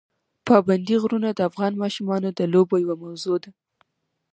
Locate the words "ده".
3.43-3.51